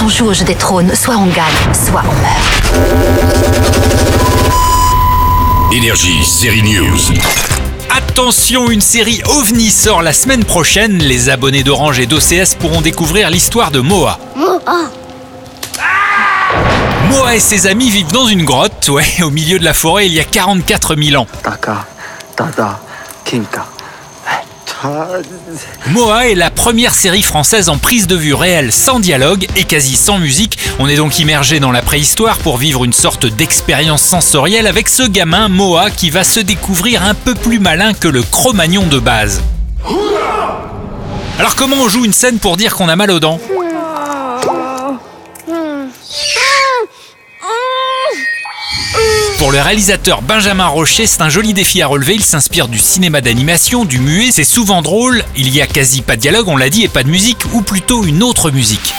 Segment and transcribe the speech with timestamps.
[0.00, 2.38] Quand on joue au jeu des trônes, soit on gagne, soit on meurt.
[5.74, 6.96] Énergie, série News.
[7.90, 10.96] Attention, une série OVNI sort la semaine prochaine.
[10.96, 14.18] Les abonnés d'Orange et d'OCS pourront découvrir l'histoire de Moa.
[17.10, 20.14] Moa et ses amis vivent dans une grotte, ouais, au milieu de la forêt il
[20.14, 21.26] y a 44 000 ans.
[21.42, 21.84] Taka,
[22.38, 22.80] Dada,
[23.22, 23.66] Kinka.
[25.88, 29.94] Moa est la première série française en prise de vue réelle sans dialogue et quasi
[29.94, 30.58] sans musique.
[30.78, 35.02] On est donc immergé dans la préhistoire pour vivre une sorte d'expérience sensorielle avec ce
[35.02, 39.42] gamin Moa qui va se découvrir un peu plus malin que le Cro-Magnon de base.
[41.38, 43.40] Alors comment on joue une scène pour dire qu'on a mal aux dents?
[49.40, 52.14] Pour le réalisateur Benjamin Rocher, c'est un joli défi à relever.
[52.14, 54.28] Il s'inspire du cinéma d'animation, du muet.
[54.32, 55.24] C'est souvent drôle.
[55.34, 57.62] Il y a quasi pas de dialogue, on l'a dit, et pas de musique, ou
[57.62, 58.92] plutôt une autre musique.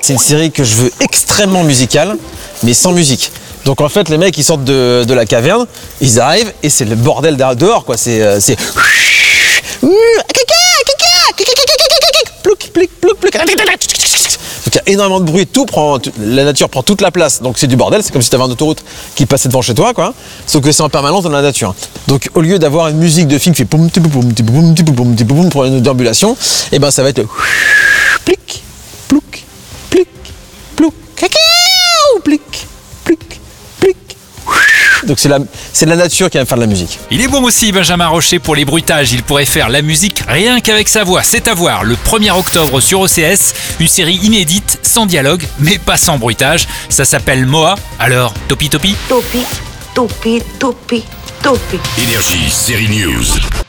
[0.00, 2.16] C'est une série que je veux extrêmement musicale,
[2.64, 3.30] mais sans musique.
[3.64, 5.66] Donc en fait, les mecs, ils sortent de, de la caverne,
[6.00, 7.96] ils arrivent et c'est le bordel derrière- dehors, quoi.
[7.96, 8.20] C'est.
[8.20, 8.56] euh, c'est...
[14.86, 17.42] énormément de bruit, tout prend, la nature prend toute la place.
[17.42, 18.84] Donc c'est du bordel, c'est comme si tu avais une autoroute
[19.14, 20.14] qui passait devant chez toi, quoi.
[20.46, 21.74] Sauf que c'est en permanence dans la nature.
[22.06, 24.94] Donc au lieu d'avoir une musique de film qui fait poum, poum, poum, poum, poum,
[24.94, 26.36] poum, poum, pour une déambulation,
[26.72, 27.28] et ben ça va être le
[28.24, 28.62] plic,
[35.06, 35.38] Donc c'est la,
[35.72, 36.98] c'est la nature qui va faire de la musique.
[37.10, 39.12] Il est bon aussi, Benjamin Rocher, pour les bruitages.
[39.12, 41.22] Il pourrait faire la musique rien qu'avec sa voix.
[41.22, 43.54] C'est à voir le 1er octobre sur OCS.
[43.80, 46.66] Une série inédite, sans dialogue, mais pas sans bruitage.
[46.88, 47.76] Ça s'appelle Moa.
[47.98, 49.44] Alors, topi topi Topi,
[49.94, 51.04] topi, topi,
[51.42, 51.78] topi.
[51.98, 53.65] Énergie, série News.